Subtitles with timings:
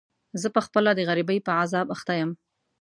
[0.41, 2.31] زه په خپله د غريبۍ په عذاب اخته يم.